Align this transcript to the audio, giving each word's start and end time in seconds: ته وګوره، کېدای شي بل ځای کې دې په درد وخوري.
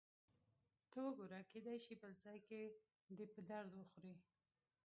ته 0.91 0.97
وګوره، 1.05 1.39
کېدای 1.51 1.77
شي 1.85 1.93
بل 2.01 2.13
ځای 2.23 2.37
کې 2.47 2.61
دې 3.15 3.25
په 3.33 3.39
درد 3.49 3.71
وخوري. 3.75 4.13